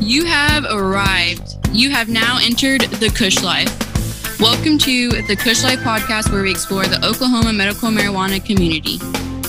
[0.00, 1.58] You have arrived.
[1.72, 3.68] You have now entered the Kush Life.
[4.40, 8.96] Welcome to the Kush Life podcast, where we explore the Oklahoma medical marijuana community.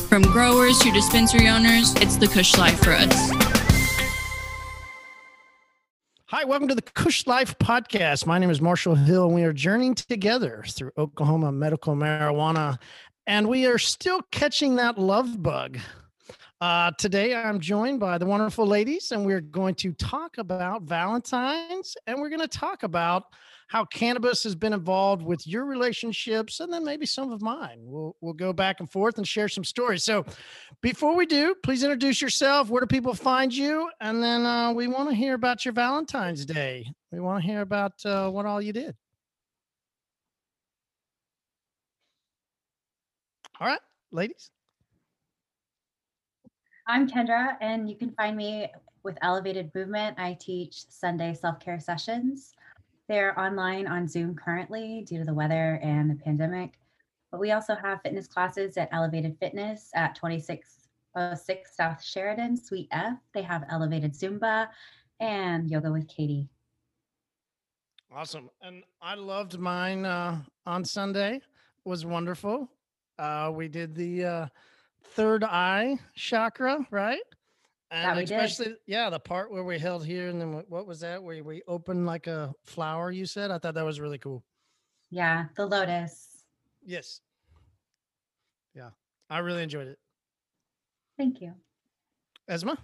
[0.09, 3.31] From growers to dispensary owners, it's the Kush Life for us.
[6.25, 8.25] Hi, welcome to the Kush Life podcast.
[8.25, 12.77] My name is Marshall Hill, and we are journeying together through Oklahoma medical marijuana,
[13.25, 15.79] and we are still catching that love bug.
[16.61, 21.97] Uh, today, I'm joined by the wonderful ladies, and we're going to talk about Valentine's,
[22.05, 23.23] and we're going to talk about
[23.67, 27.79] how cannabis has been involved with your relationships, and then maybe some of mine.
[27.79, 30.03] We'll we'll go back and forth and share some stories.
[30.03, 30.23] So,
[30.83, 32.69] before we do, please introduce yourself.
[32.69, 33.89] Where do people find you?
[33.99, 36.85] And then uh, we want to hear about your Valentine's Day.
[37.11, 38.95] We want to hear about uh, what all you did.
[43.59, 44.51] All right, ladies.
[46.91, 48.67] I'm Kendra, and you can find me
[49.03, 50.19] with Elevated Movement.
[50.19, 52.53] I teach Sunday self care sessions.
[53.07, 56.73] They're online on Zoom currently due to the weather and the pandemic.
[57.31, 63.13] But we also have fitness classes at Elevated Fitness at 2606 South Sheridan, Suite F.
[63.33, 64.67] They have Elevated Zumba
[65.21, 66.49] and Yoga with Katie.
[68.13, 68.49] Awesome.
[68.61, 71.35] And I loved mine uh, on Sunday.
[71.35, 71.41] It
[71.85, 72.69] was wonderful.
[73.17, 74.47] Uh, we did the uh,
[75.03, 77.21] third eye chakra, right?
[77.91, 78.39] And That we did.
[78.39, 81.21] especially, yeah, the part where we held here, and then what- what was that?
[81.21, 83.11] Where we opened like a flower?
[83.11, 83.51] You said.
[83.51, 84.45] I thought that was really cool.
[85.09, 86.45] Yeah, the Lotus.
[86.85, 87.19] Yes.
[88.73, 88.91] Yeah,
[89.29, 89.99] I really enjoyed it.
[91.17, 91.53] Thank you.
[92.49, 92.77] Esma.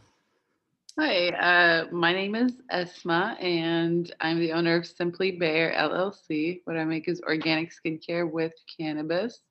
[1.00, 6.62] Hi, uh, my name is Esma, and I'm the owner of Simply Bear LLC.
[6.66, 9.42] What I make is organic skincare with cannabis.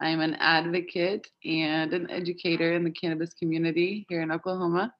[0.00, 4.94] I'm an advocate and an educator in the cannabis community here in Oklahoma.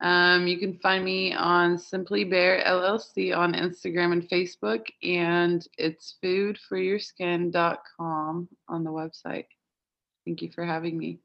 [0.00, 6.16] Um, you can find me on Simply Bear LLC on Instagram and Facebook, and it's
[6.22, 9.46] foodforyourskin.com on the website.
[10.26, 11.20] Thank you for having me.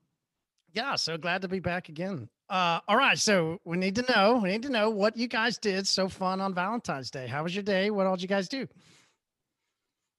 [0.73, 2.29] Yeah, so glad to be back again.
[2.50, 4.40] Uh, all right, so we need to know.
[4.41, 7.28] We need to know what you guys did so fun on Valentine's Day.
[7.28, 7.91] How was your day?
[7.91, 8.68] What all did you guys do?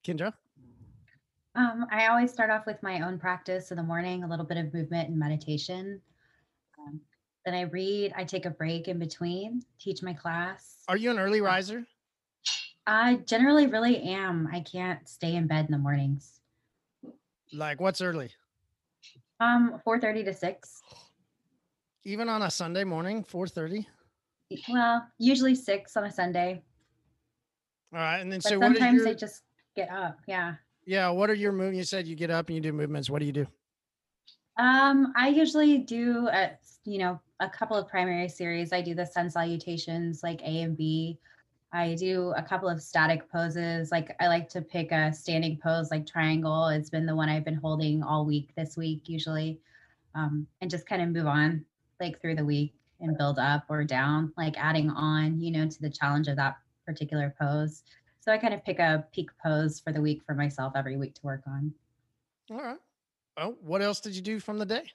[0.04, 0.32] Kendra.
[1.60, 4.56] Um, I always start off with my own practice in the morning, a little bit
[4.56, 6.00] of movement and meditation.
[6.78, 7.02] Um,
[7.44, 10.84] then I read, I take a break in between, teach my class.
[10.88, 11.84] Are you an early riser?
[12.86, 14.48] I generally really am.
[14.50, 16.40] I can't stay in bed in the mornings.
[17.52, 18.30] Like what's early?
[19.38, 20.82] Um, 4:30 to 6.
[22.04, 23.84] Even on a Sunday morning, 4:30.
[24.70, 26.62] Well, usually 6 on a Sunday.
[27.92, 29.42] All right, and then But so what sometimes your I just
[29.76, 30.20] get up.
[30.26, 30.54] Yeah.
[30.90, 31.08] Yeah?
[31.08, 31.72] What are your move?
[31.72, 33.08] You said you get up and you do movements.
[33.08, 33.46] What do you do?
[34.58, 36.50] Um, I usually do a,
[36.84, 38.72] you know, a couple of primary series.
[38.72, 41.16] I do the sun salutations like A and B.
[41.72, 43.92] I do a couple of static poses.
[43.92, 46.66] Like I like to pick a standing pose like triangle.
[46.66, 49.60] It's been the one I've been holding all week this week usually.
[50.16, 51.64] Um, and just kind of move on
[52.00, 55.80] like through the week and build up or down, like adding on, you know, to
[55.80, 57.84] the challenge of that particular pose.
[58.20, 61.14] So I kind of pick a peak pose for the week for myself every week
[61.14, 61.72] to work on.
[62.50, 62.78] All right.
[63.36, 64.92] Well, what else did you do from the day?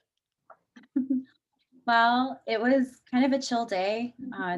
[1.88, 4.16] Well, it was kind of a chill day.
[4.38, 4.58] Uh,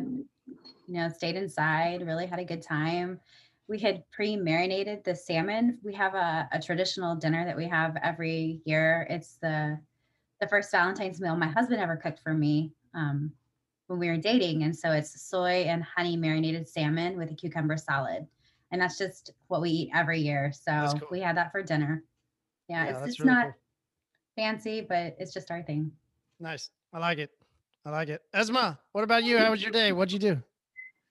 [0.88, 3.20] you know, stayed inside, really had a good time.
[3.68, 5.78] We had pre-marinated the salmon.
[5.84, 9.06] We have a, a traditional dinner that we have every year.
[9.10, 9.78] It's the
[10.40, 13.32] the first Valentine's meal my husband ever cooked for me um,
[13.88, 17.76] when we were dating, and so it's soy and honey marinated salmon with a cucumber
[17.76, 18.26] salad,
[18.72, 20.52] and that's just what we eat every year.
[20.54, 21.08] So cool.
[21.12, 22.04] we had that for dinner.
[22.68, 23.56] Yeah, Yeah, it's, that's it's really not cool.
[24.36, 25.92] fancy, but it's just our thing.
[26.40, 26.70] Nice.
[26.94, 27.32] I like it.
[27.86, 28.22] I like it.
[28.34, 29.38] Esma, what about you?
[29.38, 29.92] How was your day?
[29.92, 30.42] What'd you do?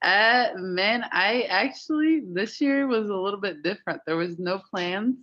[0.02, 4.02] Uh, man, I actually this year was a little bit different.
[4.06, 5.16] There was no plans.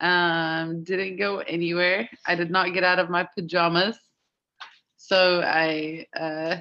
[0.00, 2.08] Um, didn't go anywhere.
[2.26, 3.98] I did not get out of my pajamas,
[4.96, 6.56] so I uh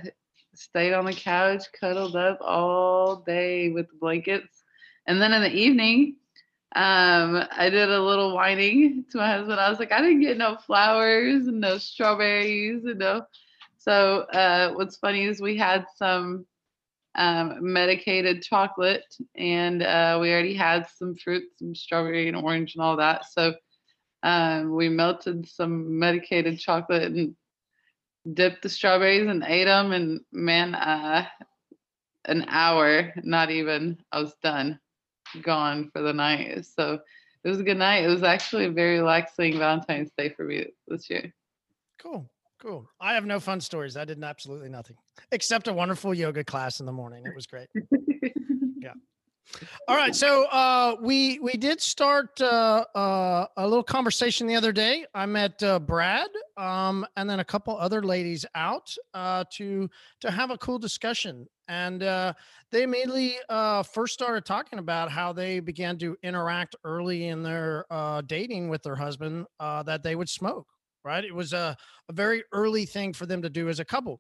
[0.55, 4.63] stayed on the couch, cuddled up all day with blankets,
[5.07, 6.17] and then in the evening,
[6.75, 9.59] um, I did a little whining to my husband.
[9.59, 13.25] I was like, I didn't get no flowers and no strawberries and no.
[13.77, 16.45] So uh, what's funny is we had some
[17.15, 22.83] um, medicated chocolate, and uh, we already had some fruit, some strawberry and orange and
[22.83, 23.25] all that.
[23.31, 23.55] So
[24.23, 27.35] um, we melted some medicated chocolate and
[28.31, 29.93] dipped the strawberries and ate them.
[29.93, 31.25] And man, uh,
[32.25, 34.79] an hour, not even, I was done,
[35.41, 36.65] gone for the night.
[36.65, 36.99] So
[37.43, 38.03] it was a good night.
[38.03, 41.33] It was actually a very relaxing Valentine's Day for me this year.
[41.99, 42.29] Cool.
[42.59, 42.89] Cool.
[42.99, 43.95] I have no fun stories.
[43.95, 44.97] I did absolutely nothing
[45.31, 47.23] except a wonderful yoga class in the morning.
[47.25, 47.67] It was great.
[48.79, 48.93] yeah.
[49.87, 50.13] All right.
[50.13, 55.05] So uh, we we did start uh, uh, a little conversation the other day.
[55.13, 59.89] I met uh, Brad um, and then a couple other ladies out uh, to
[60.21, 62.33] to have a cool discussion, and uh,
[62.71, 63.37] they immediately
[63.93, 67.85] first started talking about how they began to interact early in their
[68.27, 70.67] dating with their husband that they would smoke.
[71.05, 71.23] Right.
[71.23, 71.77] It was a,
[72.09, 74.19] a very early thing for them to do as a couple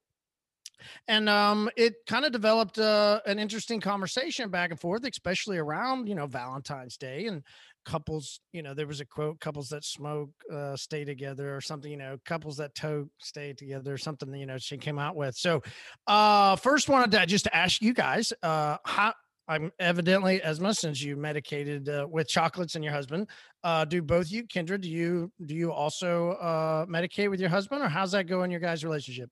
[1.07, 6.07] and um, it kind of developed uh, an interesting conversation back and forth, especially around
[6.07, 7.43] you know Valentine's Day and
[7.85, 8.39] couples.
[8.51, 11.91] You know, there was a quote: "Couples that smoke uh, stay together," or something.
[11.91, 14.33] You know, couples that toke stay together, or something.
[14.33, 15.35] You know, she came out with.
[15.35, 15.63] So,
[16.05, 19.13] uh, first wanted to just ask you guys uh, how.
[19.49, 23.29] I'm evidently, Esma since you medicated uh, with chocolates and your husband,
[23.63, 24.79] uh, do both you, Kendra?
[24.79, 28.51] Do you do you also uh, medicate with your husband, or how's that go in
[28.51, 29.29] your guys' relationship?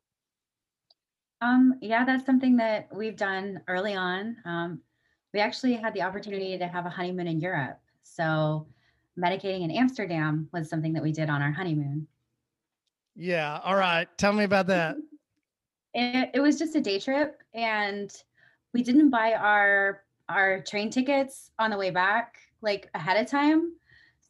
[1.46, 4.38] Um, yeah, that's something that we've done early on.
[4.46, 4.80] Um,
[5.34, 7.80] we actually had the opportunity to have a honeymoon in Europe.
[8.04, 8.68] So
[9.20, 12.08] medicating in Amsterdam was something that we did on our honeymoon.
[13.16, 13.60] Yeah.
[13.64, 14.08] All right.
[14.18, 14.98] Tell me about that.
[15.98, 18.14] It, it was just a day trip and
[18.74, 23.72] we didn't buy our our train tickets on the way back like ahead of time.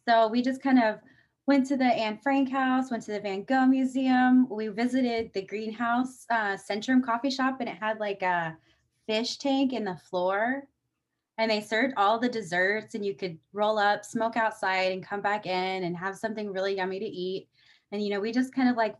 [0.08, 1.00] So we just kind of
[1.46, 4.48] went to the Anne Frank house, went to the Van Gogh Museum.
[4.48, 8.56] We visited the Greenhouse uh, Centrum coffee shop, and it had like a
[9.06, 10.64] fish tank in the floor.
[11.38, 15.20] And they served all the desserts, and you could roll up, smoke outside, and come
[15.20, 17.48] back in and have something really yummy to eat.
[17.92, 18.96] And you know, we just kind of like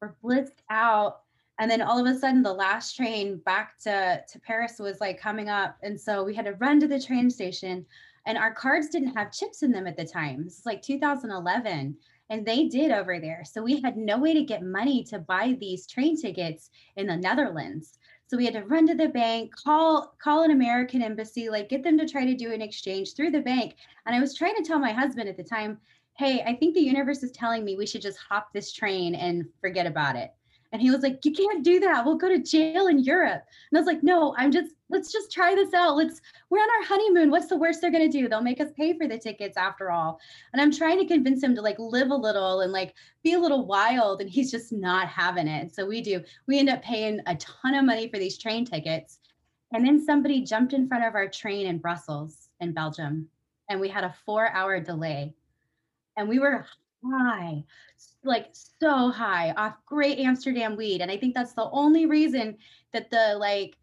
[0.00, 1.20] were blitzed out.
[1.60, 5.20] And then all of a sudden, the last train back to to Paris was like
[5.20, 7.86] coming up, and so we had to run to the train station
[8.26, 10.44] and our cards didn't have chips in them at the time.
[10.44, 11.96] This is like 2011
[12.30, 13.44] and they did over there.
[13.44, 17.16] So we had no way to get money to buy these train tickets in the
[17.16, 17.98] Netherlands.
[18.26, 21.82] So we had to run to the bank, call call an American embassy, like get
[21.82, 23.76] them to try to do an exchange through the bank.
[24.06, 25.78] And I was trying to tell my husband at the time,
[26.16, 29.44] "Hey, I think the universe is telling me we should just hop this train and
[29.60, 30.32] forget about it."
[30.74, 32.04] And he was like, You can't do that.
[32.04, 33.44] We'll go to jail in Europe.
[33.70, 35.94] And I was like, No, I'm just, let's just try this out.
[35.94, 37.30] Let's, we're on our honeymoon.
[37.30, 38.28] What's the worst they're going to do?
[38.28, 40.18] They'll make us pay for the tickets after all.
[40.52, 42.92] And I'm trying to convince him to like live a little and like
[43.22, 44.20] be a little wild.
[44.20, 45.72] And he's just not having it.
[45.72, 49.20] So we do, we end up paying a ton of money for these train tickets.
[49.72, 53.28] And then somebody jumped in front of our train in Brussels in Belgium.
[53.68, 55.34] And we had a four hour delay.
[56.16, 56.66] And we were
[57.10, 57.64] high,
[58.24, 61.00] like so high off great Amsterdam weed.
[61.00, 62.58] And I think that's the only reason
[62.92, 63.76] that the like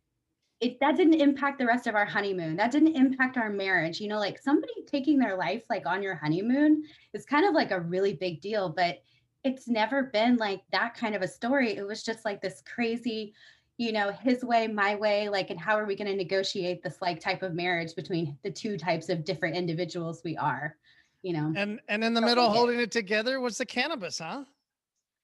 [0.62, 2.56] it that didn't impact the rest of our honeymoon.
[2.56, 4.00] That didn't impact our marriage.
[4.00, 6.84] You know, like somebody taking their life like on your honeymoon
[7.14, 9.02] is kind of like a really big deal, but
[9.44, 11.76] it's never been like that kind of a story.
[11.76, 13.34] It was just like this crazy,
[13.78, 17.02] you know, his way, my way, like, and how are we going to negotiate this
[17.02, 20.76] like type of marriage between the two types of different individuals we are?
[21.24, 21.54] You know.
[21.56, 24.44] And and in the middle, holding it together was the cannabis, huh?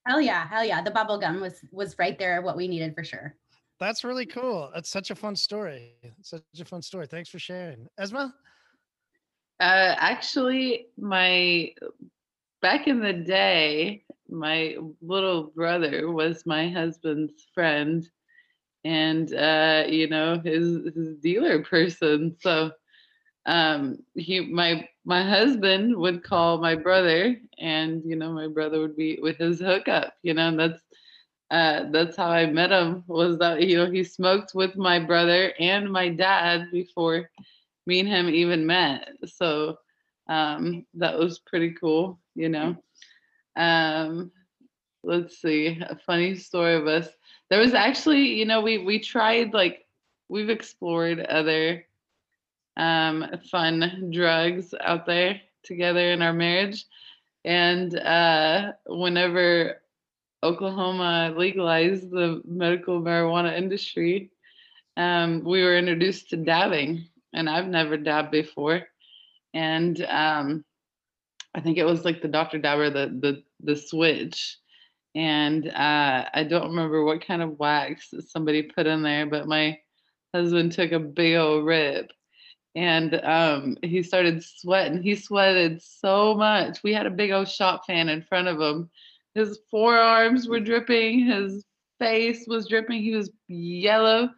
[0.06, 0.82] Hell yeah, hell yeah.
[0.82, 3.36] The bubble gum was was right there, what we needed for sure.
[3.80, 4.72] That's really cool.
[4.74, 5.94] That's such a fun story.
[6.22, 7.08] Such a fun story.
[7.08, 8.34] Thanks for sharing, Esma.
[9.60, 11.74] Uh, actually, my
[12.62, 18.10] back in the day, my little brother was my husband's friend,
[18.84, 22.36] and uh, you know his his dealer person.
[22.40, 22.72] So
[23.48, 28.98] um, he my my husband would call my brother and you know my brother would
[28.98, 30.82] be with his hookup you know and that's
[31.52, 35.54] uh, that's how i met him was that you know he smoked with my brother
[35.60, 37.30] and my dad before
[37.88, 39.10] me and him even met.
[39.26, 39.78] So
[40.30, 42.76] um, that was pretty cool you know.
[43.58, 44.32] Um,
[45.04, 47.10] let's see a funny story of us.
[47.50, 49.86] There was actually you know we we tried like
[50.30, 51.87] we've explored other
[52.78, 56.86] um, fun drugs out there together in our marriage.
[57.44, 59.82] And uh, whenever
[60.44, 64.32] Oklahoma legalized the medical marijuana industry,
[64.96, 68.84] um, we were introduced to dabbing, and I've never dabbed before.
[69.54, 70.64] And um,
[71.56, 72.60] I think it was like the Dr.
[72.60, 74.58] Dabber, the the the switch.
[75.16, 79.80] And uh, I don't remember what kind of wax somebody put in there, but my
[80.34, 82.12] husband took a big old rip
[82.78, 85.02] and um, he started sweating.
[85.02, 86.84] He sweated so much.
[86.84, 88.92] We had a big old shop fan in front of him.
[89.34, 91.26] His forearms were dripping.
[91.26, 91.66] His
[91.98, 93.02] face was dripping.
[93.02, 94.30] He was yellow.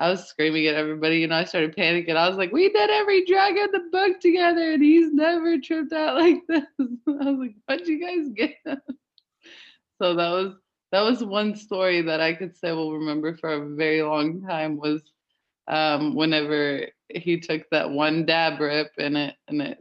[0.00, 1.18] I was screaming at everybody.
[1.18, 2.16] You know, I started panicking.
[2.16, 5.92] I was like, "We did every drug in the book together, and he's never tripped
[5.92, 8.56] out like this." I was like, "What'd you guys get?"
[10.02, 10.54] so that was
[10.90, 14.78] that was one story that I could say will remember for a very long time
[14.78, 15.00] was
[15.68, 19.78] um, whenever he took that one dab rip and it and it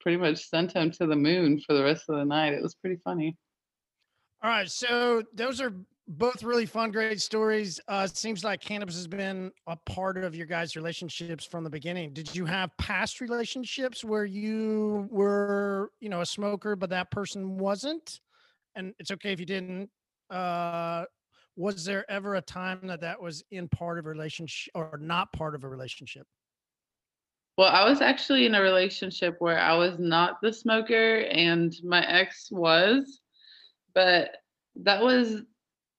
[0.00, 2.52] pretty much sent him to the moon for the rest of the night.
[2.52, 3.36] It was pretty funny.
[4.42, 5.72] All right, so those are
[6.06, 7.80] both really fun, great stories.
[7.88, 12.12] Uh, seems like cannabis has been a part of your guys' relationships from the beginning.
[12.12, 17.56] Did you have past relationships where you were, you know, a smoker, but that person
[17.56, 18.20] wasn't?
[18.74, 19.88] And it's okay if you didn't.
[20.28, 21.04] Uh,
[21.56, 25.32] was there ever a time that that was in part of a relationship or not
[25.32, 26.26] part of a relationship?
[27.56, 32.04] Well, I was actually in a relationship where I was not the smoker and my
[32.06, 33.20] ex was,
[33.94, 34.36] but
[34.76, 35.42] that was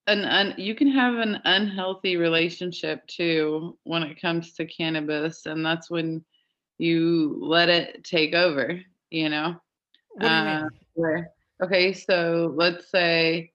[0.07, 5.65] an un, you can have an unhealthy relationship too when it comes to cannabis and
[5.65, 6.24] that's when
[6.77, 9.55] you let it take over, you know.
[10.09, 10.47] What do you mean?
[10.47, 11.31] Uh, where,
[11.63, 13.51] okay, so let's say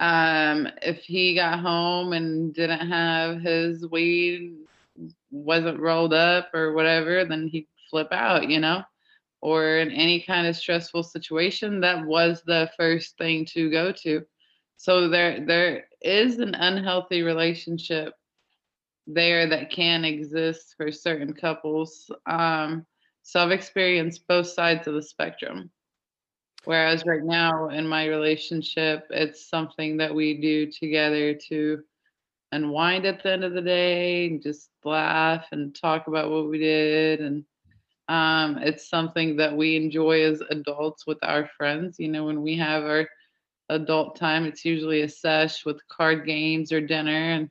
[0.00, 4.54] um if he got home and didn't have his weed
[5.30, 8.82] wasn't rolled up or whatever, then he'd flip out, you know?
[9.40, 14.24] Or in any kind of stressful situation, that was the first thing to go to.
[14.76, 18.14] So there there is an unhealthy relationship
[19.06, 22.10] there that can exist for certain couples.
[22.26, 22.86] Um,
[23.22, 25.70] so I've experienced both sides of the spectrum.
[26.64, 31.82] Whereas right now in my relationship, it's something that we do together to
[32.52, 36.58] unwind at the end of the day and just laugh and talk about what we
[36.58, 37.44] did and
[38.08, 42.56] um, it's something that we enjoy as adults with our friends you know when we
[42.56, 43.08] have our
[43.68, 47.50] adult time it's usually a sesh with card games or dinner and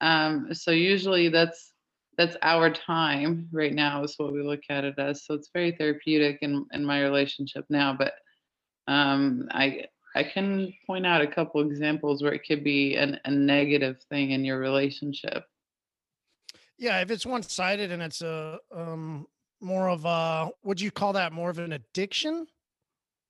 [0.00, 1.72] um, so usually that's
[2.16, 5.24] that's our time right now is what we look at it as.
[5.24, 8.14] So it's very therapeutic in in my relationship now but
[8.88, 9.86] um, i
[10.16, 14.30] I can point out a couple examples where it could be an, a negative thing
[14.30, 15.44] in your relationship.
[16.78, 19.26] Yeah, if it's one sided and it's a um,
[19.60, 22.46] more of a, would you call that more of an addiction?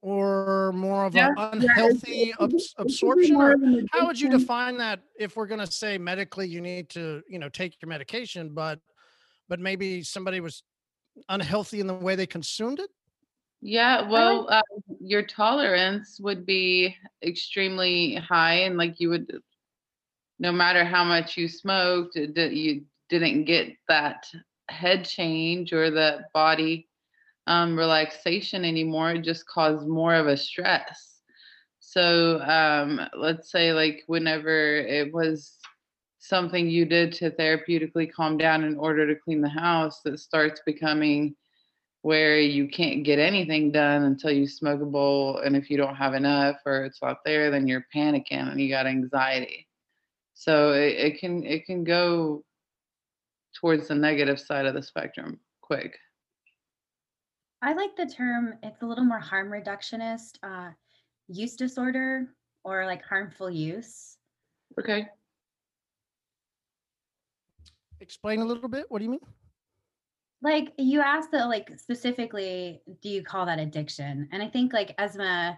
[0.01, 3.57] Or more of Yeah, an unhealthy it could abs- it could be absorption, or
[3.91, 5.01] how would you define that?
[5.19, 8.79] If we're going to say medically, you need to, you know, take your medication, but,
[9.49, 10.63] but maybe somebody was
[11.29, 12.91] unhealthy in the way they consumed it.
[13.67, 14.63] Yeah, well, uh,
[15.01, 19.41] your tolerance would be extremely high, and like you would,
[20.39, 24.31] no matter how much you smoked, you didn't get that
[24.69, 26.87] head change or the body
[27.49, 29.11] um, relaxation anymore.
[29.11, 31.21] It just caused more of a stress.
[31.81, 35.59] So um, let's say, like, whenever it was
[36.21, 40.63] something you did to therapeutically calm down in order to clean the house, that starts
[40.65, 41.35] becoming
[42.07, 45.97] where you can't get anything done until you smoke a bowl and if you don't
[45.97, 49.67] have enough or it's not there then you're panicking and you got anxiety
[50.33, 52.45] so it, it can it can go
[53.57, 55.99] towards the negative side of the spectrum quick
[57.61, 60.71] I like the term, it's a little more harm reductionist, uh,
[61.27, 62.29] use disorder
[62.63, 64.19] or like harmful use.
[64.79, 65.09] okay
[67.99, 68.85] Explain a little bit.
[68.91, 69.27] What do you mean?
[70.43, 74.29] Like you asked that, like specifically, do you call that addiction?
[74.33, 75.57] And I think like Esma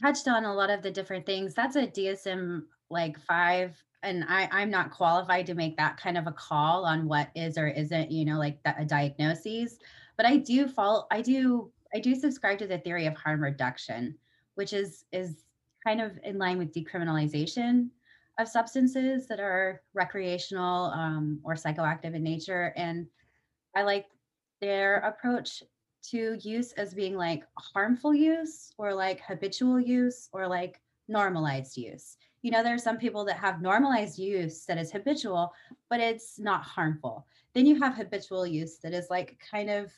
[0.00, 1.54] touched on a lot of the different things.
[1.54, 6.26] That's a DSM like five, and I I'm not qualified to make that kind of
[6.26, 9.78] a call on what is or isn't, you know, like that a diagnosis.
[10.16, 14.16] But I do fall, I do I do subscribe to the theory of harm reduction,
[14.56, 15.44] which is is
[15.84, 17.88] kind of in line with decriminalization
[18.38, 22.72] of substances that are recreational um, or psychoactive in nature.
[22.76, 23.06] And
[23.74, 24.06] I like
[24.60, 25.62] their approach
[26.10, 32.16] to use as being like harmful use or like habitual use or like normalized use.
[32.42, 35.52] You know, there are some people that have normalized use that is habitual,
[35.90, 37.26] but it's not harmful.
[37.52, 39.90] Then you have habitual use that is like kind of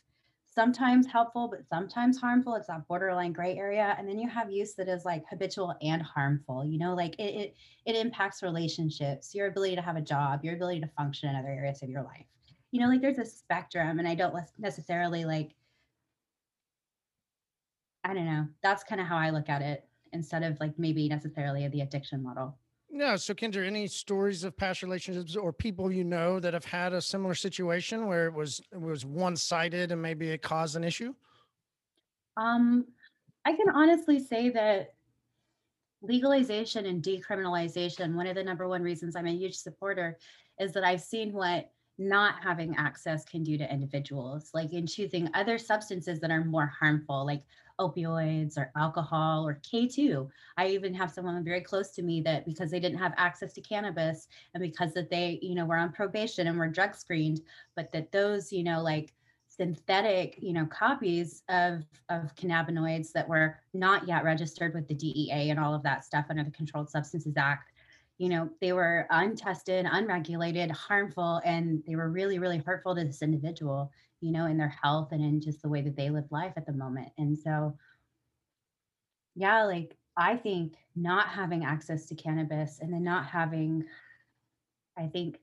[0.46, 2.54] sometimes helpful, but sometimes harmful.
[2.54, 3.94] It's that borderline gray area.
[3.98, 6.64] And then you have use that is like habitual and harmful.
[6.64, 10.54] You know, like it, it, it impacts relationships, your ability to have a job, your
[10.54, 12.26] ability to function in other areas of your life
[12.70, 15.54] you know like there's a spectrum and i don't necessarily like
[18.04, 21.08] i don't know that's kind of how i look at it instead of like maybe
[21.08, 22.56] necessarily the addiction model
[22.92, 23.16] No.
[23.16, 27.00] So, Kendra, any stories of past relationships or people you know that have had a
[27.00, 31.14] similar situation where it was it was one sided and maybe it caused an issue?
[32.36, 32.84] um
[33.44, 34.94] i can honestly say that
[36.02, 40.16] legalization and decriminalization one of the number one reasons i'm a huge supporter
[40.58, 45.28] is that i've seen what not having access can do to individuals, like in choosing
[45.34, 47.42] other substances that are more harmful, like
[47.78, 50.28] opioids or alcohol or K2.
[50.56, 53.60] I even have someone very close to me that because they didn't have access to
[53.60, 57.42] cannabis and because that they, you know, were on probation and were drug screened,
[57.76, 59.14] but that those, you know, like
[59.48, 65.50] synthetic, you know, copies of of cannabinoids that were not yet registered with the DEA
[65.50, 67.72] and all of that stuff under the Controlled Substances Act
[68.20, 73.22] you know, they were untested, unregulated, harmful, and they were really, really hurtful to this
[73.22, 76.52] individual, you know, in their health and in just the way that they live life
[76.58, 77.08] at the moment.
[77.16, 77.74] And so,
[79.34, 83.86] yeah, like I think not having access to cannabis and then not having,
[84.98, 85.38] I think,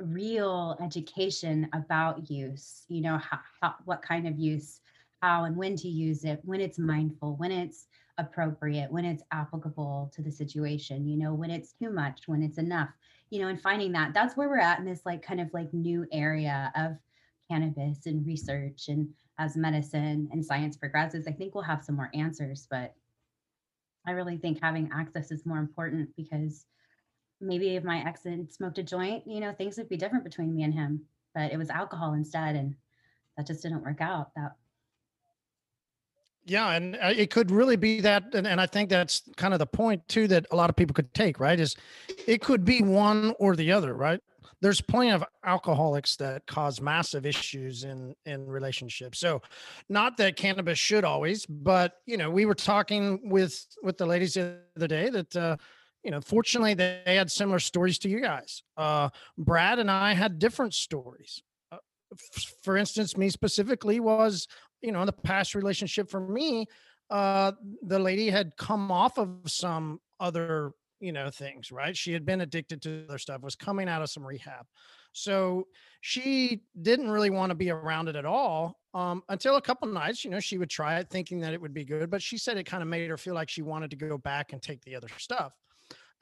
[0.00, 4.80] real education about use, you know, how, how, what kind of use,
[5.22, 7.86] how and when to use it, when it's mindful, when it's
[8.20, 12.58] appropriate, when it's applicable to the situation, you know, when it's too much, when it's
[12.58, 12.90] enough,
[13.30, 15.72] you know, and finding that that's where we're at in this like kind of like
[15.72, 16.96] new area of
[17.50, 19.08] cannabis and research and
[19.38, 22.94] as medicine and science progresses, I think we'll have some more answers, but
[24.06, 26.66] I really think having access is more important because
[27.40, 30.54] maybe if my ex had smoked a joint, you know, things would be different between
[30.54, 31.02] me and him,
[31.34, 32.54] but it was alcohol instead.
[32.54, 32.74] And
[33.36, 34.34] that just didn't work out.
[34.36, 34.52] That
[36.44, 39.58] yeah, and uh, it could really be that, and, and I think that's kind of
[39.58, 41.38] the point too that a lot of people could take.
[41.40, 41.76] Right, is
[42.26, 43.94] it could be one or the other.
[43.94, 44.20] Right,
[44.60, 49.18] there's plenty of alcoholics that cause massive issues in in relationships.
[49.18, 49.42] So,
[49.88, 54.34] not that cannabis should always, but you know, we were talking with with the ladies
[54.34, 55.36] the other day that.
[55.36, 55.56] uh
[56.02, 58.62] you know, fortunately, they had similar stories to you guys.
[58.76, 61.42] Uh, Brad and I had different stories.
[61.70, 61.76] Uh,
[62.62, 64.48] for instance, me specifically was
[64.82, 66.66] you know, in the past relationship for me,
[67.10, 71.96] uh, the lady had come off of some other, you know, things, right?
[71.96, 74.66] She had been addicted to other stuff, was coming out of some rehab.
[75.12, 75.66] So
[76.00, 80.24] she didn't really want to be around it at all um, until a couple nights.
[80.24, 82.56] You know, she would try it thinking that it would be good, but she said
[82.56, 84.94] it kind of made her feel like she wanted to go back and take the
[84.94, 85.52] other stuff.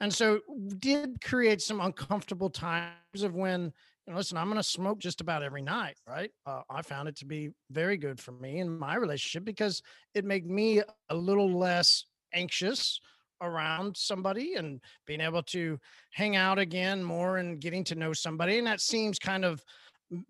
[0.01, 0.39] And so
[0.79, 3.73] did create some uncomfortable times of when
[4.09, 6.31] know, listen, I'm going to smoke just about every night, right?
[6.45, 9.81] Uh, I found it to be very good for me in my relationship because
[10.13, 12.99] it made me a little less anxious
[13.41, 15.79] around somebody and being able to
[16.11, 18.57] hang out again more and getting to know somebody.
[18.57, 19.63] And that seems kind of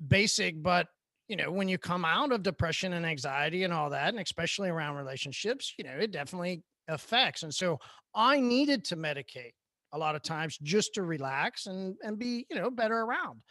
[0.07, 0.87] basic, but
[1.27, 4.69] you know, when you come out of depression and anxiety and all that, and especially
[4.69, 7.43] around relationships, you know, it definitely affects.
[7.43, 7.77] And so
[8.15, 9.51] I needed to medicate
[9.93, 13.41] a lot of times just to relax and and be you know better around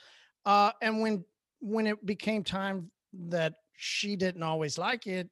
[0.47, 1.25] uh, and when
[1.61, 5.29] when it became time that she didn't always like it,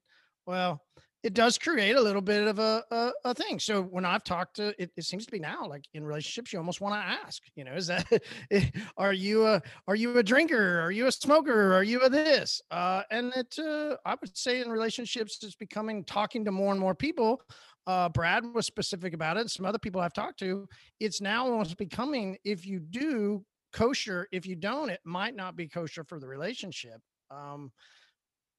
[0.46, 0.82] well,
[1.26, 3.58] it does create a little bit of a, a, a thing.
[3.58, 6.60] So when I've talked to it, it seems to be now like in relationships, you
[6.60, 8.06] almost want to ask, you know, is that
[8.96, 10.80] are you a are you a drinker?
[10.80, 11.74] Are you a smoker?
[11.74, 12.62] Are you a this?
[12.70, 16.80] Uh, and it uh, I would say in relationships, it's becoming talking to more and
[16.80, 17.42] more people.
[17.88, 19.50] Uh, Brad was specific about it.
[19.50, 20.68] Some other people I've talked to,
[21.00, 24.28] it's now almost becoming if you do kosher.
[24.32, 27.00] If you don't, it might not be kosher for the relationship.
[27.30, 27.72] Um,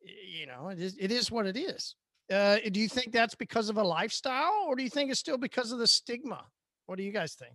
[0.01, 1.95] you know, it is, it is what it is.
[2.31, 5.37] Uh, do you think that's because of a lifestyle or do you think it's still
[5.37, 6.43] because of the stigma?
[6.85, 7.53] What do you guys think?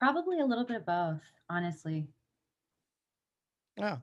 [0.00, 2.06] Probably a little bit of both, honestly.
[3.76, 3.98] Yeah.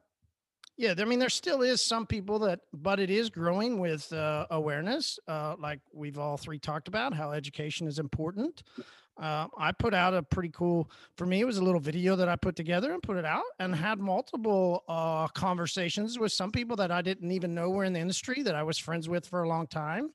[0.78, 4.48] Yeah, I mean, there still is some people that, but it is growing with uh,
[4.50, 8.64] awareness, uh, like we've all three talked about, how education is important.
[9.20, 12.30] Uh, I put out a pretty cool, for me, it was a little video that
[12.30, 16.76] I put together and put it out and had multiple uh, conversations with some people
[16.78, 19.44] that I didn't even know were in the industry that I was friends with for
[19.44, 20.10] a long time.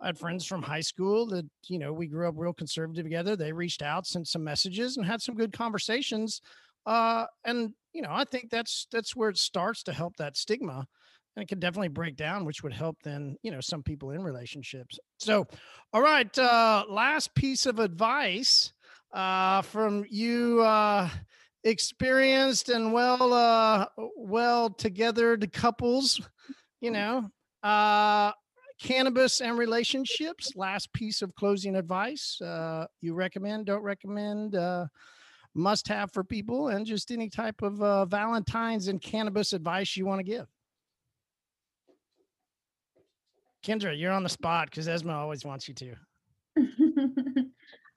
[0.00, 3.36] I had friends from high school that, you know, we grew up real conservative together.
[3.36, 6.40] They reached out, sent some messages, and had some good conversations.
[6.86, 10.86] Uh, and, you know, I think that's that's where it starts to help that stigma
[11.36, 14.22] and it can definitely break down which would help then you know some people in
[14.22, 14.98] relationships.
[15.18, 15.46] So
[15.92, 18.72] all right uh last piece of advice
[19.12, 21.08] uh from you uh
[21.64, 26.20] experienced and well uh well togethered couples
[26.80, 27.28] you know
[27.62, 28.32] uh
[28.80, 34.86] cannabis and relationships last piece of closing advice uh you recommend don't recommend uh
[35.54, 40.06] must have for people and just any type of uh valentine's and cannabis advice you
[40.06, 40.46] want to give
[43.64, 45.94] Kendra, you're on the spot because Esma always wants you to.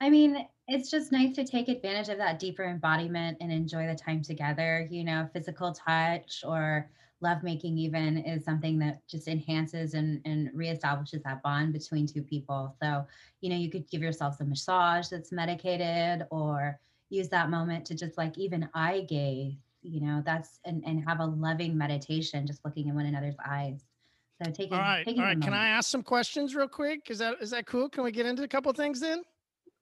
[0.00, 3.94] I mean, it's just nice to take advantage of that deeper embodiment and enjoy the
[3.94, 4.86] time together.
[4.90, 11.22] You know, physical touch or lovemaking even is something that just enhances and, and reestablishes
[11.22, 12.76] that bond between two people.
[12.82, 13.06] So,
[13.40, 16.78] you know, you could give yourself a massage that's medicated or,
[17.14, 21.20] use that moment to just like even eye gaze, you know, that's and, and have
[21.20, 23.84] a loving meditation, just looking in one another's eyes.
[24.42, 25.06] So taking All right.
[25.06, 25.40] All a.
[25.40, 27.10] Can I ask some questions real quick?
[27.10, 27.88] Is that is that cool?
[27.88, 29.22] Can we get into a couple things then?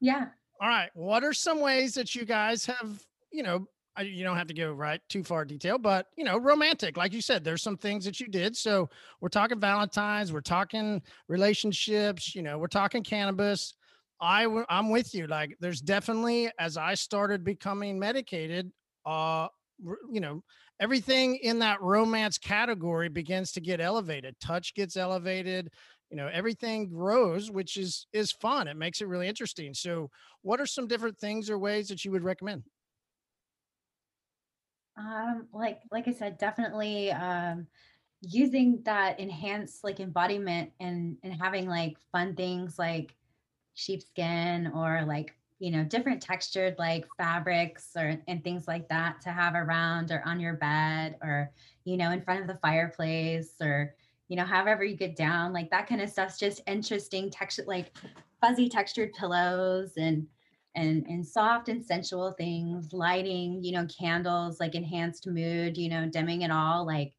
[0.00, 0.26] Yeah.
[0.60, 0.90] All right.
[0.94, 4.54] What are some ways that you guys have, you know, I- you don't have to
[4.54, 8.04] go right too far detail, but you know, romantic, like you said, there's some things
[8.04, 8.56] that you did.
[8.56, 8.88] So
[9.20, 13.74] we're talking Valentine's, we're talking relationships, you know, we're talking cannabis.
[14.20, 15.26] I w- I'm with you.
[15.26, 18.70] Like, there's definitely as I started becoming medicated,
[19.04, 20.42] uh, you know,
[20.80, 24.38] everything in that romance category begins to get elevated.
[24.40, 25.70] Touch gets elevated.
[26.10, 28.68] You know, everything grows, which is is fun.
[28.68, 29.74] It makes it really interesting.
[29.74, 30.10] So,
[30.42, 32.64] what are some different things or ways that you would recommend?
[34.96, 37.68] Um, like like I said, definitely um
[38.22, 43.16] using that enhanced like embodiment and and having like fun things like
[43.74, 49.30] sheepskin or like you know different textured like fabrics or and things like that to
[49.30, 51.52] have around or on your bed or
[51.84, 53.94] you know in front of the fireplace or
[54.26, 57.96] you know however you get down like that kind of stuff's just interesting texture like
[58.40, 60.26] fuzzy textured pillows and
[60.74, 66.08] and and soft and sensual things lighting you know candles like enhanced mood you know
[66.08, 67.12] dimming it all like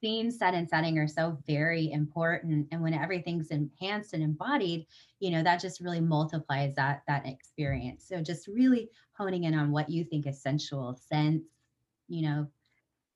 [0.00, 4.86] scene set and setting are so very important and when everything's enhanced and embodied
[5.20, 9.70] you know that just really multiplies that that experience so just really honing in on
[9.70, 11.44] what you think is sensual sense
[12.08, 12.46] you know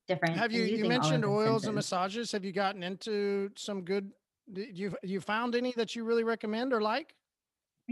[0.08, 2.32] different Have you you using all of mentioned oils and massages?
[2.32, 4.10] Have you gotten into some good?
[4.52, 7.14] Did you you found any that you really recommend or like?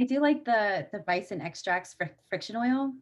[0.00, 2.92] I do like the the bison extracts for friction oil.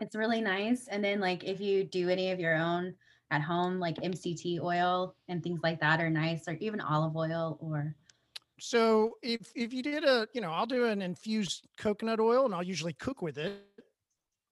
[0.00, 0.88] It's really nice.
[0.88, 2.94] And then like if you do any of your own
[3.32, 7.58] at home, like MCT oil and things like that are nice, or even olive oil
[7.60, 7.96] or
[8.60, 12.54] So if if you did a, you know, I'll do an infused coconut oil and
[12.54, 13.64] I'll usually cook with it.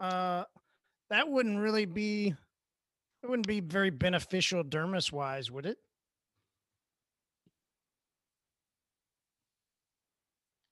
[0.01, 0.45] Uh
[1.11, 2.35] that wouldn't really be
[3.23, 5.79] it wouldn't be very beneficial dermis wise, would it?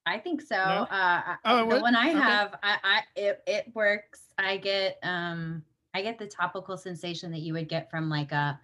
[0.06, 0.56] I think so.
[0.64, 0.84] No?
[0.84, 2.18] Uh, Oh, the one I Okay.
[2.18, 4.22] have, I, I it it works.
[4.38, 8.58] I get um I get the topical sensation that you would get from like a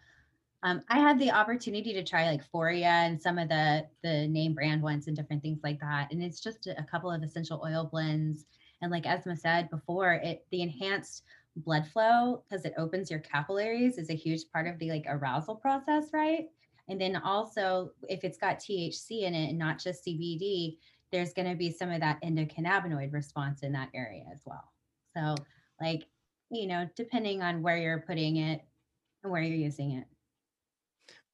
[0.62, 4.54] um I had the opportunity to try like Foria and some of the the name
[4.54, 6.12] brand ones and different things like that.
[6.12, 8.46] And it's just a couple of essential oil blends.
[8.82, 11.24] And like Esma said before, it the enhanced
[11.56, 15.54] blood flow because it opens your capillaries is a huge part of the like arousal
[15.54, 16.48] process, right?
[16.88, 20.76] And then also if it's got THC in it and not just CBD,
[21.14, 24.72] there's going to be some of that endocannabinoid response in that area as well.
[25.16, 25.37] So,
[25.80, 26.06] like,
[26.54, 28.62] you know, depending on where you're putting it
[29.22, 30.04] and where you're using it.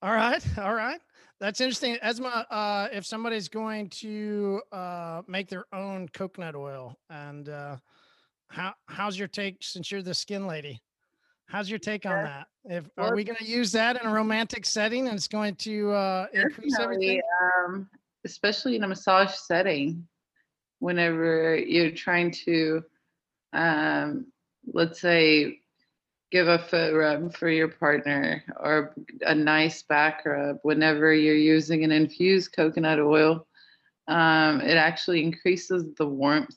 [0.03, 1.01] All right, all right.
[1.41, 1.97] That's interesting.
[2.05, 7.77] Esma, uh, if somebody's going to uh, make their own coconut oil, and uh,
[8.49, 10.83] how how's your take since you're the skin lady?
[11.47, 12.47] How's your take on that?
[12.65, 15.91] If are we going to use that in a romantic setting, and it's going to
[15.93, 17.23] uh, increase everything?
[17.43, 17.89] Um,
[18.25, 20.07] especially in a massage setting,
[20.79, 22.83] whenever you're trying to,
[23.53, 24.27] um,
[24.73, 25.61] let's say,
[26.31, 31.85] give a foot rub for your partner or a nice back rub, whenever you're using
[31.85, 33.47] an infused coconut oil,
[34.09, 36.57] um, it actually increases the warmth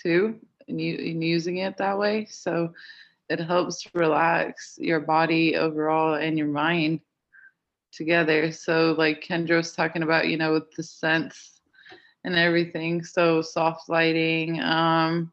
[0.00, 2.26] too, and you in using it that way.
[2.26, 2.72] So
[3.28, 7.00] it helps relax your body overall and your mind
[7.92, 8.52] together.
[8.52, 11.60] So like Kendra was talking about, you know, with the scents
[12.24, 13.02] and everything.
[13.02, 15.32] So soft lighting, um,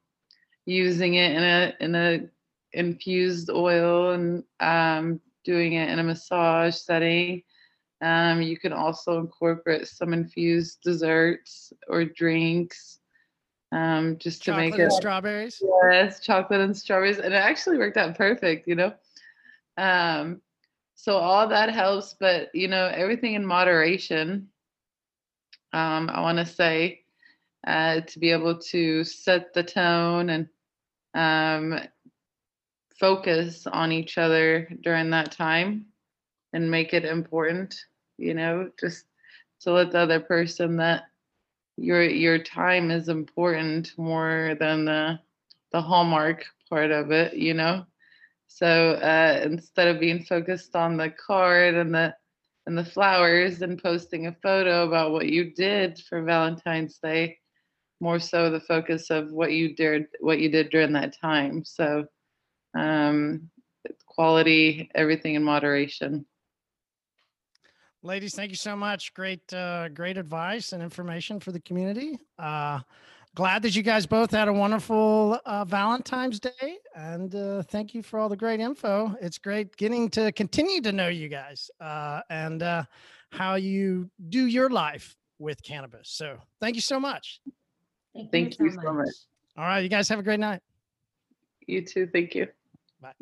[0.65, 2.29] using it in a in a
[2.73, 7.43] infused oil and um, doing it in a massage setting.
[8.01, 12.99] Um, you can also incorporate some infused desserts or drinks
[13.71, 15.61] um, just to Chocolate make it and strawberries.
[15.83, 18.93] Yes, chocolate and strawberries, and it actually worked out perfect, you know.
[19.77, 20.41] Um,
[20.95, 24.49] so all that helps, but you know, everything in moderation.
[25.73, 27.00] Um, I want to say
[27.67, 30.49] uh, to be able to set the tone and
[31.13, 31.79] um,
[32.99, 35.85] focus on each other during that time
[36.53, 37.75] and make it important,
[38.17, 39.05] you know, just
[39.61, 41.03] to let the other person that
[41.77, 45.19] your your time is important more than the
[45.71, 47.85] the hallmark part of it you know?
[48.47, 52.15] So uh, instead of being focused on the card and the
[52.67, 57.39] and the flowers and posting a photo about what you did for valentine's day
[58.01, 62.05] more so the focus of what you did what you did during that time so
[62.77, 63.49] um
[64.05, 66.25] quality everything in moderation
[68.03, 69.13] Ladies, thank you so much.
[69.13, 72.17] Great, uh, great advice and information for the community.
[72.39, 72.79] Uh,
[73.35, 76.79] glad that you guys both had a wonderful uh, Valentine's Day.
[76.95, 79.15] And uh, thank you for all the great info.
[79.21, 82.85] It's great getting to continue to know you guys uh, and uh,
[83.29, 86.09] how you do your life with cannabis.
[86.09, 87.39] So thank you so much.
[88.13, 89.05] Thank, Thank you you so so much.
[89.05, 89.15] much.
[89.57, 89.79] All right.
[89.79, 90.61] You guys have a great night.
[91.67, 92.07] You too.
[92.11, 92.47] Thank you.
[93.01, 93.13] Bye.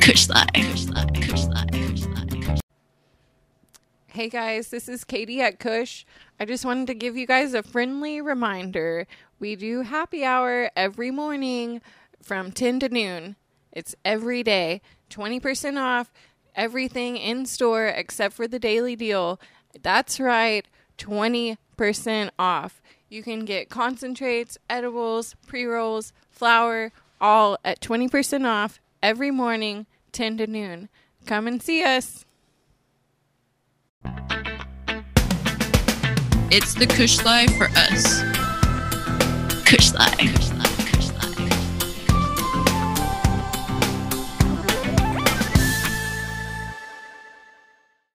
[0.00, 0.46] Kush Life.
[0.54, 1.12] Kush Life.
[1.14, 1.70] Kush Life.
[1.70, 2.60] Kush Life.
[4.08, 6.04] Hey guys, this is Katie at Kush.
[6.38, 9.08] I just wanted to give you guys a friendly reminder.
[9.40, 11.80] We do happy hour every morning
[12.22, 13.34] from 10 to noon.
[13.72, 14.82] It's every day.
[15.10, 16.12] 20% off
[16.54, 19.40] everything in store except for the daily deal.
[19.82, 20.64] That's right,
[20.96, 21.56] 20%
[22.38, 22.80] off.
[23.08, 30.38] You can get concentrates, edibles, pre rolls, flower, all at 20% off every morning, 10
[30.38, 30.88] to noon.
[31.26, 32.24] Come and see us.
[36.50, 38.22] It's the Kush Life for us.
[39.66, 40.53] Kush Life.